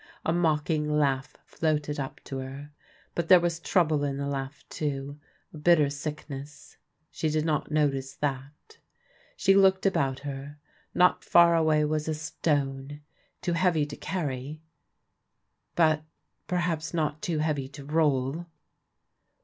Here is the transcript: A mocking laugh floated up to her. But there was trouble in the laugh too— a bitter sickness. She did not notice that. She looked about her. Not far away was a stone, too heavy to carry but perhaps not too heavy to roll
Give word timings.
A 0.25 0.33
mocking 0.33 0.89
laugh 0.97 1.37
floated 1.45 1.99
up 1.99 2.19
to 2.23 2.39
her. 2.39 2.71
But 3.13 3.29
there 3.29 3.39
was 3.39 3.59
trouble 3.59 4.03
in 4.03 4.17
the 4.17 4.25
laugh 4.25 4.63
too— 4.67 5.19
a 5.53 5.59
bitter 5.59 5.91
sickness. 5.91 6.77
She 7.11 7.29
did 7.29 7.45
not 7.45 7.69
notice 7.69 8.15
that. 8.15 8.79
She 9.37 9.53
looked 9.53 9.85
about 9.85 10.21
her. 10.21 10.57
Not 10.95 11.23
far 11.23 11.55
away 11.55 11.85
was 11.85 12.07
a 12.07 12.15
stone, 12.15 13.01
too 13.43 13.53
heavy 13.53 13.85
to 13.85 13.95
carry 13.95 14.63
but 15.75 16.03
perhaps 16.47 16.95
not 16.95 17.21
too 17.21 17.37
heavy 17.37 17.67
to 17.67 17.85
roll 17.85 18.47